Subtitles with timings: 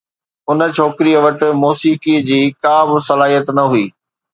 [0.49, 3.85] ان ڇوڪريءَ وٽ موسيقيءَ جي ڪا به صلاحيت نه هئي.